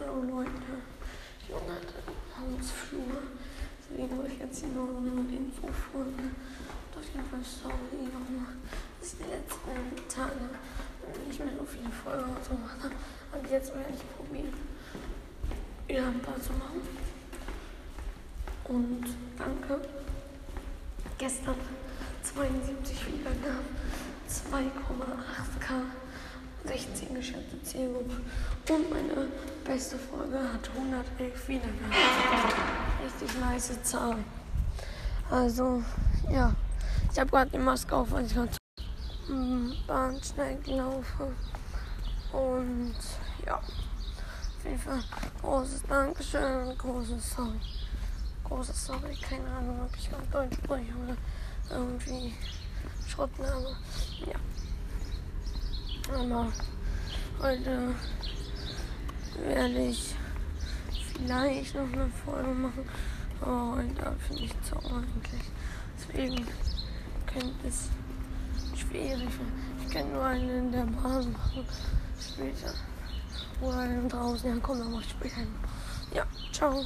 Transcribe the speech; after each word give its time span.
Hallo 0.00 0.22
Leute, 0.22 0.50
Junge 1.48 1.74
Hausflur. 2.38 3.18
Deswegen 3.90 4.16
wollte 4.16 4.32
ich 4.32 4.38
jetzt 4.38 4.60
hier 4.60 4.68
nur 4.68 4.96
eine 4.96 5.36
Info 5.36 5.66
folgen. 5.66 6.36
Auf 6.94 7.02
jeden 7.02 7.26
Fall 7.26 7.40
sorry, 7.42 8.06
Junge, 8.06 8.46
dass 9.00 9.12
ich 9.12 9.18
die 9.18 9.24
letzten 9.24 10.08
Tage 10.08 10.50
nicht 11.26 11.40
mehr 11.40 11.54
so 11.58 11.64
viele 11.64 11.90
Folgen 11.90 12.30
und 12.30 12.44
so 12.44 12.54
mache. 12.54 12.94
Und 13.32 13.50
jetzt 13.50 13.74
werde 13.74 13.92
ich 13.92 14.16
probieren, 14.16 14.54
wieder 15.88 16.06
ein 16.06 16.20
paar 16.20 16.40
zu 16.40 16.52
machen. 16.52 16.80
Und 18.64 19.04
danke. 19.36 19.88
Gestern 21.18 21.56
72 22.22 23.06
Wiedergaben, 23.08 23.66
2,8k. 24.28 26.08
16 26.64 27.14
geschätzte 27.14 27.62
Zielgruppe. 27.62 28.16
Und 28.68 28.90
meine 28.90 29.28
beste 29.68 29.98
Folge 29.98 30.38
hat 30.38 30.66
111 30.74 31.48
Wiedergaben. 31.48 31.92
Richtig 33.04 33.38
nice 33.38 33.82
Zahl. 33.82 34.16
Also, 35.30 35.82
ja. 36.30 36.54
Ich 37.12 37.18
habe 37.18 37.30
gerade 37.30 37.50
die 37.50 37.58
Maske 37.58 37.94
auf, 37.94 38.10
weil 38.10 38.24
ich 38.24 38.32
gerade 38.32 38.50
zum 39.26 39.74
Bahnsteig 39.86 40.66
laufe. 40.66 41.34
Und 42.32 42.94
ja. 43.44 43.56
Auf 43.56 44.64
jeden 44.64 44.78
Fall 44.78 45.02
großes 45.42 45.82
Dankeschön 45.82 46.78
großes 46.78 47.34
Sorry. 47.36 47.60
Großes 48.44 48.86
Sorry, 48.86 49.16
keine 49.20 49.50
Ahnung, 49.50 49.82
ob 49.84 49.94
ich 49.96 50.08
gerade 50.10 50.26
Deutsch 50.32 50.56
spreche 50.56 50.92
oder 51.04 51.16
irgendwie 51.70 52.34
Schrottname. 53.06 53.76
Ja. 54.26 54.38
Aber 56.14 56.50
heute 57.42 57.94
werde 59.36 59.78
ich 59.86 60.14
vielleicht 61.14 61.74
noch 61.74 61.92
eine 61.92 62.10
Folge 62.24 62.48
machen. 62.48 62.88
Aber 63.40 63.76
heute 63.76 63.94
darf 63.94 64.30
ich 64.30 64.40
nicht 64.40 64.66
zaubern 64.66 65.04
eigentlich. 65.04 65.42
Deswegen 65.96 66.46
könnte 67.26 67.68
es 67.68 67.88
schwierig 68.76 69.20
werden. 69.20 69.52
Ich 69.86 69.92
kann 69.94 70.12
nur 70.12 70.24
eine 70.24 70.58
in 70.58 70.72
der 70.72 70.84
Bahn 70.84 71.32
machen. 71.32 71.66
Später. 72.20 72.74
Oder 73.60 73.78
einen 73.78 74.08
draußen. 74.08 74.48
Ja, 74.48 74.56
komm, 74.62 74.78
dann 74.78 74.92
mach 74.92 75.00
ich 75.00 75.10
später. 75.10 75.40
Ja, 76.14 76.24
ciao. 76.52 76.84